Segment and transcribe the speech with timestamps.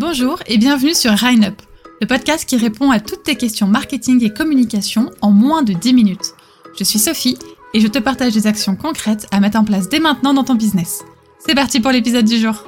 [0.00, 1.60] Bonjour et bienvenue sur Rhine Up,
[2.00, 5.92] le podcast qui répond à toutes tes questions marketing et communication en moins de 10
[5.92, 6.32] minutes.
[6.78, 7.36] Je suis Sophie
[7.74, 10.54] et je te partage des actions concrètes à mettre en place dès maintenant dans ton
[10.54, 11.04] business.
[11.38, 12.64] C'est parti pour l'épisode du jour.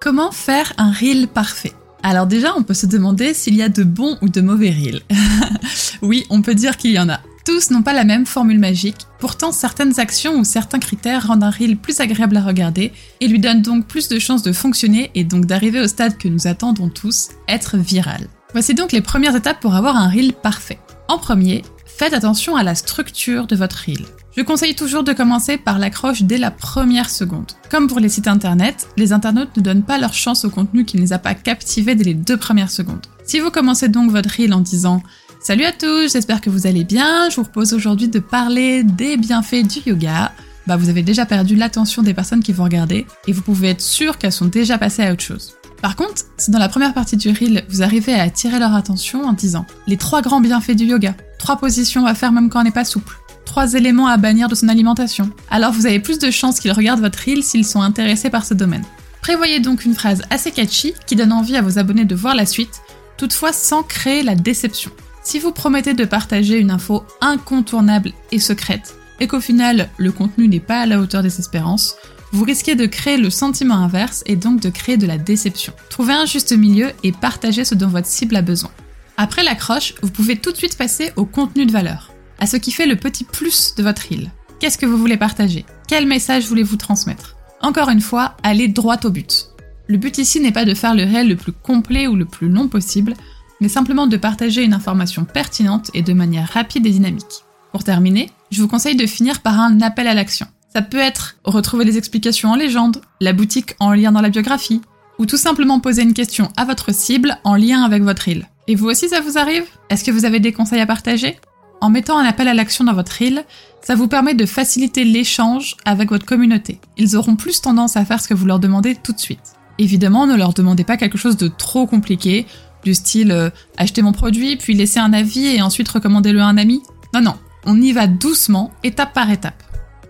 [0.00, 1.74] Comment faire un reel parfait?
[2.02, 5.02] Alors déjà, on peut se demander s'il y a de bons ou de mauvais reels.
[6.00, 7.20] oui, on peut dire qu'il y en a.
[7.44, 11.50] Tous n'ont pas la même formule magique, pourtant certaines actions ou certains critères rendent un
[11.50, 15.24] reel plus agréable à regarder et lui donnent donc plus de chances de fonctionner et
[15.24, 18.28] donc d'arriver au stade que nous attendons tous, être viral.
[18.52, 20.78] Voici donc les premières étapes pour avoir un reel parfait.
[21.08, 24.06] En premier, faites attention à la structure de votre reel.
[24.34, 27.52] Je conseille toujours de commencer par l'accroche dès la première seconde.
[27.70, 30.96] Comme pour les sites internet, les internautes ne donnent pas leur chance au contenu qui
[30.96, 33.06] ne les a pas captivés dès les deux premières secondes.
[33.24, 35.02] Si vous commencez donc votre reel en disant
[35.46, 39.18] Salut à tous, j'espère que vous allez bien, je vous propose aujourd'hui de parler des
[39.18, 40.32] bienfaits du yoga,
[40.66, 43.82] bah vous avez déjà perdu l'attention des personnes qui vous regardez et vous pouvez être
[43.82, 45.52] sûr qu'elles sont déjà passées à autre chose.
[45.82, 49.26] Par contre, si dans la première partie du reel, vous arrivez à attirer leur attention
[49.26, 52.64] en disant les trois grands bienfaits du yoga, trois positions à faire même quand on
[52.64, 55.28] n'est pas souple, trois éléments à bannir de son alimentation.
[55.50, 58.54] Alors vous avez plus de chances qu'ils regardent votre reel s'ils sont intéressés par ce
[58.54, 58.86] domaine.
[59.20, 62.46] Prévoyez donc une phrase assez catchy qui donne envie à vos abonnés de voir la
[62.46, 62.80] suite,
[63.18, 64.90] toutefois sans créer la déception.
[65.24, 70.48] Si vous promettez de partager une info incontournable et secrète, et qu'au final le contenu
[70.48, 71.96] n'est pas à la hauteur des espérances,
[72.30, 75.72] vous risquez de créer le sentiment inverse et donc de créer de la déception.
[75.88, 78.70] Trouvez un juste milieu et partagez ce dont votre cible a besoin.
[79.16, 82.72] Après l'accroche, vous pouvez tout de suite passer au contenu de valeur à ce qui
[82.72, 84.30] fait le petit plus de votre reel.
[84.60, 85.64] Qu'est-ce que vous voulez partager?
[85.88, 87.36] Quel message voulez-vous transmettre?
[87.62, 89.48] Encore une fois, allez droit au but.
[89.86, 92.48] Le but ici n'est pas de faire le réel le plus complet ou le plus
[92.48, 93.14] long possible,
[93.60, 97.44] mais simplement de partager une information pertinente et de manière rapide et dynamique.
[97.72, 100.46] Pour terminer, je vous conseille de finir par un appel à l'action.
[100.72, 104.80] Ça peut être retrouver les explications en légende, la boutique en lien dans la biographie,
[105.18, 108.48] ou tout simplement poser une question à votre cible en lien avec votre reel.
[108.66, 109.64] Et vous aussi ça vous arrive?
[109.90, 111.38] Est-ce que vous avez des conseils à partager?
[111.80, 113.44] En mettant un appel à l'action dans votre reel,
[113.82, 116.80] ça vous permet de faciliter l'échange avec votre communauté.
[116.96, 119.54] Ils auront plus tendance à faire ce que vous leur demandez tout de suite.
[119.78, 122.46] Évidemment, ne leur demandez pas quelque chose de trop compliqué,
[122.84, 126.58] du style euh, acheter mon produit, puis laisser un avis et ensuite recommander-le à un
[126.58, 126.82] ami.
[127.14, 127.34] Non, non,
[127.66, 129.62] on y va doucement, étape par étape.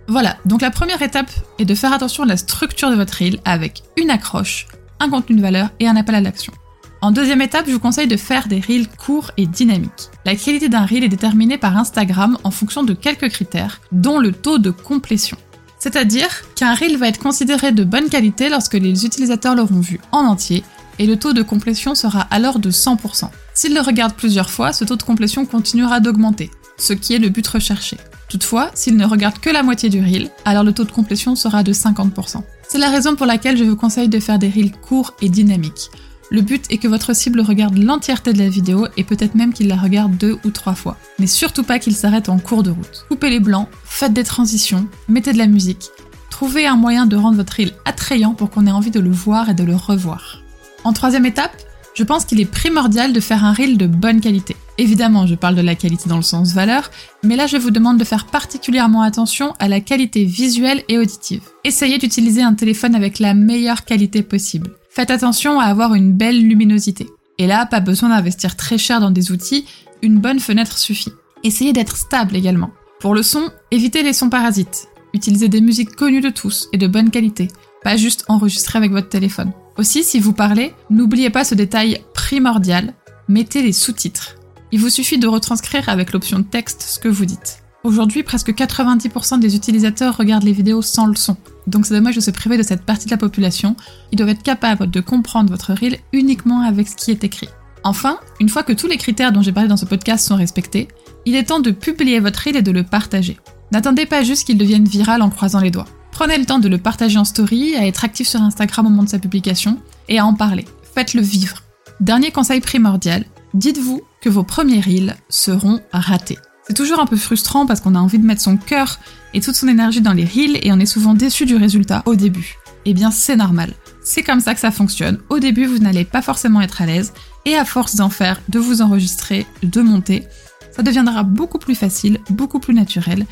[0.07, 3.39] Voilà, donc la première étape est de faire attention à la structure de votre reel
[3.45, 4.67] avec une accroche,
[5.01, 6.53] un contenu de valeur et un appel à l'action.
[7.01, 10.11] En deuxième étape, je vous conseille de faire des reels courts et dynamiques.
[10.25, 14.33] La qualité d'un reel est déterminée par Instagram en fonction de quelques critères, dont le
[14.33, 15.37] taux de complétion.
[15.79, 20.21] C'est-à-dire qu'un reel va être considéré de bonne qualité lorsque les utilisateurs l'auront vu en
[20.21, 20.65] entier,
[20.99, 23.29] et le taux de complétion sera alors de 100%.
[23.55, 27.29] S'ils le regardent plusieurs fois, ce taux de complétion continuera d'augmenter, ce qui est le
[27.29, 27.97] but recherché.
[28.29, 31.63] Toutefois, s'ils ne regardent que la moitié du reel, alors le taux de complétion sera
[31.63, 32.43] de 50%.
[32.69, 35.91] C'est la raison pour laquelle je vous conseille de faire des reels courts et dynamiques.
[36.31, 39.69] Le but est que votre cible regarde l'entièreté de la vidéo et peut-être même qu'il
[39.69, 40.97] la regarde deux ou trois fois.
[41.19, 43.05] Mais surtout pas qu'il s'arrête en cours de route.
[43.09, 45.91] Coupez les blancs, faites des transitions, mettez de la musique.
[46.31, 49.51] Trouvez un moyen de rendre votre reel attrayant pour qu'on ait envie de le voir
[49.51, 50.44] et de le revoir.
[50.85, 51.57] En troisième étape,
[51.95, 54.57] je pense qu'il est primordial de faire un reel de bonne qualité.
[54.77, 56.91] Évidemment, je parle de la qualité dans le sens valeur,
[57.23, 61.43] mais là je vous demande de faire particulièrement attention à la qualité visuelle et auditive.
[61.63, 64.73] Essayez d'utiliser un téléphone avec la meilleure qualité possible.
[64.91, 67.09] Faites attention à avoir une belle luminosité.
[67.39, 69.65] Et là, pas besoin d'investir très cher dans des outils,
[70.03, 71.13] une bonne fenêtre suffit.
[71.45, 72.71] Essayez d'être stable également.
[73.01, 74.89] Pour le son, évitez les sons parasites.
[75.15, 77.49] Utilisez des musiques connues de tous et de bonne qualité,
[77.83, 79.53] pas juste enregistrer avec votre téléphone.
[79.77, 82.95] Aussi, si vous parlez, n'oubliez pas ce détail primordial,
[83.29, 84.37] mettez les sous-titres.
[84.71, 87.65] Il vous suffit de retranscrire avec l'option texte ce que vous dites.
[87.83, 91.37] Aujourd'hui, presque 90% des utilisateurs regardent les vidéos sans le son.
[91.67, 93.77] Donc c'est dommage de se priver de cette partie de la population.
[94.11, 97.49] Ils doivent être capables de comprendre votre reel uniquement avec ce qui est écrit.
[97.83, 100.89] Enfin, une fois que tous les critères dont j'ai parlé dans ce podcast sont respectés,
[101.27, 103.39] il est temps de publier votre reel et de le partager.
[103.71, 105.89] N'attendez pas juste qu'il devienne viral en croisant les doigts.
[106.15, 109.03] Prenez le temps de le partager en story, à être actif sur Instagram au moment
[109.03, 110.65] de sa publication et à en parler.
[110.95, 111.57] Faites-le vivre.
[111.99, 116.39] Dernier conseil primordial, dites-vous que vos premiers reels seront ratés.
[116.69, 119.01] C'est toujours un peu frustrant parce qu'on a envie de mettre son cœur
[119.35, 122.15] et toute son énergie dans les reels et on est souvent déçu du résultat au
[122.15, 122.59] début.
[122.85, 123.75] Eh bien, c'est normal.
[124.05, 125.19] C'est comme ça que ça fonctionne.
[125.31, 127.13] Au début, vous n'allez pas forcément être à l'aise
[127.45, 130.23] et à force d'en faire, de vous enregistrer, de monter,
[130.71, 133.27] ça deviendra beaucoup plus facile, beaucoup plus naturel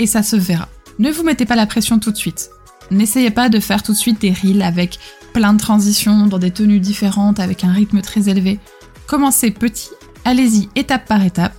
[0.00, 0.68] et ça se verra.
[0.98, 2.50] Ne vous mettez pas la pression tout de suite.
[2.90, 4.98] N'essayez pas de faire tout de suite des reels avec
[5.32, 8.60] plein de transitions, dans des tenues différentes, avec un rythme très élevé.
[9.06, 9.90] Commencez petit,
[10.24, 11.54] allez-y étape par étape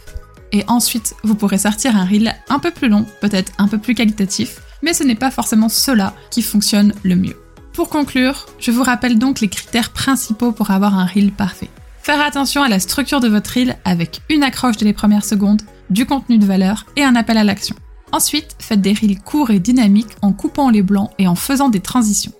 [0.51, 3.93] et ensuite vous pourrez sortir un reel un peu plus long, peut-être un peu plus
[3.93, 7.35] qualitatif, mais ce n'est pas forcément cela qui fonctionne le mieux.
[7.73, 11.69] Pour conclure, je vous rappelle donc les critères principaux pour avoir un reel parfait.
[12.01, 15.61] Faire attention à la structure de votre reel avec une accroche de les premières secondes,
[15.89, 17.75] du contenu de valeur et un appel à l'action.
[18.11, 21.79] Ensuite, faites des reels courts et dynamiques en coupant les blancs et en faisant des
[21.79, 22.33] transitions.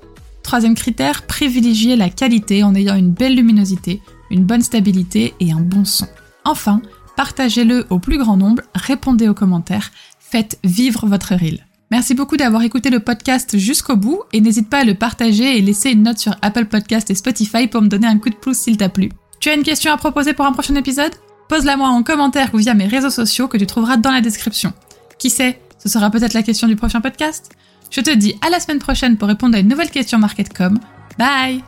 [0.44, 5.60] Troisième critère, privilégiez la qualité en ayant une belle luminosité, une bonne stabilité et un
[5.60, 6.08] bon son.
[6.44, 6.82] Enfin,
[7.18, 11.66] partagez-le au plus grand nombre, répondez aux commentaires, faites vivre votre reel.
[11.92, 15.62] Merci beaucoup d'avoir écouté le podcast jusqu'au bout et n'hésite pas à le partager et
[15.62, 18.58] laisser une note sur Apple Podcast et Spotify pour me donner un coup de pouce
[18.58, 19.10] s'il t'a plu.
[19.40, 21.14] Tu as une question à proposer pour un prochain épisode?
[21.48, 24.74] Pose-la moi en commentaire ou via mes réseaux sociaux que tu trouveras dans la description.
[25.20, 27.52] Qui sait, ce sera peut-être la question du prochain podcast
[27.92, 30.80] je te dis à la semaine prochaine pour répondre à une nouvelle question Marketcom.
[31.18, 31.64] Bye